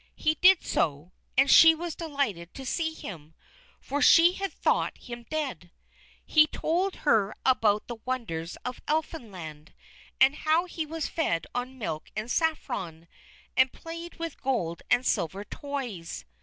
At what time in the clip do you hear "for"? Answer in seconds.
3.79-4.01